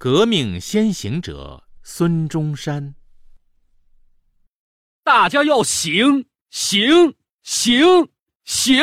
[0.00, 2.94] 革命先行者孙中山。
[5.02, 8.08] 大家要行行行
[8.44, 8.78] 行！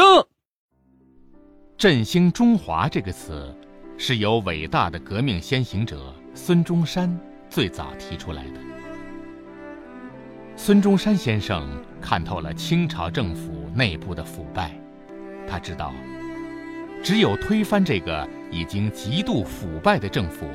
[1.77, 3.57] 振兴中华这个词，
[3.97, 7.17] 是由伟大的革命先行者孙中山
[7.49, 8.59] 最早提出来的。
[10.57, 14.77] 孙中山先生看透了清朝政府内部的腐败，
[15.47, 15.93] 他知道，
[17.01, 20.45] 只有推翻这个已经极度腐败的政府。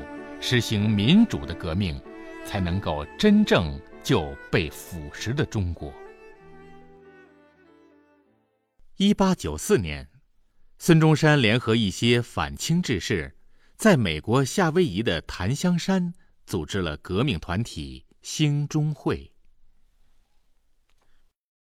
[0.43, 2.01] 实行民主的革命，
[2.43, 5.93] 才能够真正救被腐蚀的中国。
[8.97, 10.09] 一八九四年，
[10.79, 13.35] 孙中山联合一些反清志士，
[13.77, 16.11] 在美国夏威夷的檀香山
[16.47, 19.31] 组织了革命团体兴中会。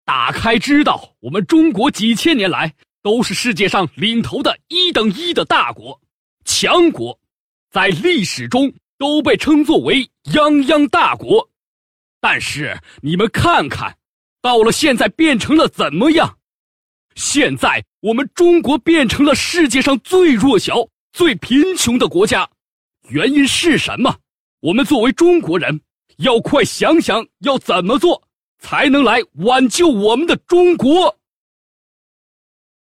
[0.07, 6.01] 打开知道，我们中国几千年来都是世界上领头的一等一的大国、
[6.47, 7.21] 强国。
[7.71, 11.49] 在历史中都被称作为泱泱大国，
[12.21, 13.97] 但是你们看看，
[14.43, 16.37] 到了现在变成了怎么样？
[17.15, 22.49] 现在我们中国变成了世界上最弱小、最贫穷的国家，
[23.09, 24.19] 原因是什么？
[24.61, 25.81] 我们作为中国人，
[26.19, 28.21] 要快想想要怎么做
[28.59, 31.17] 才能来挽救我们的中国。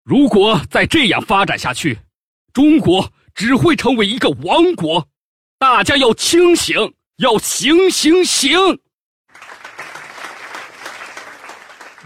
[0.05, 1.99] 如果再这样发展下去，
[2.53, 3.11] 中国。
[3.37, 5.09] 只会成为一个王国，
[5.59, 8.51] 大家要清醒，要醒醒醒！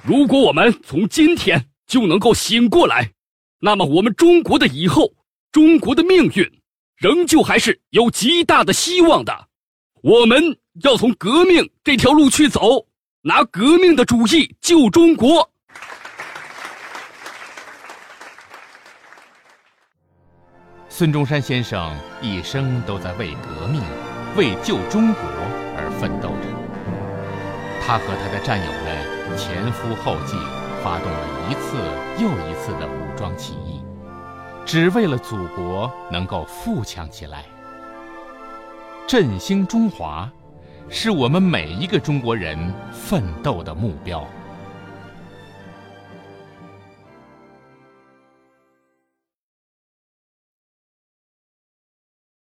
[0.03, 3.13] 如果我们从今天就能够醒过来，
[3.61, 5.09] 那么我们中国的以后，
[5.53, 6.63] 中国的命运，
[6.97, 9.49] 仍旧还是有极大的希望的。
[10.03, 12.85] 我们要从革命这条路去走，
[13.23, 15.49] 拿革命的主义救中国。
[21.01, 23.81] 孙中山先生一生都在为革命、
[24.37, 25.23] 为救中国
[25.75, 26.47] 而奋斗着。
[27.81, 30.37] 他和他的战友们前赴后继，
[30.85, 31.79] 发动了一次
[32.23, 33.81] 又一次的武装起义，
[34.67, 37.47] 只为了祖国能够富强起来。
[39.07, 40.31] 振兴中华，
[40.91, 42.59] 是我们每一个中国人
[42.93, 44.23] 奋斗的目标。